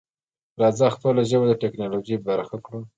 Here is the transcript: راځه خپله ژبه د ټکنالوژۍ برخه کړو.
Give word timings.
راځه 0.61 0.85
خپله 0.95 1.21
ژبه 1.29 1.45
د 1.49 1.53
ټکنالوژۍ 1.63 2.15
برخه 2.27 2.57
کړو. 2.65 2.79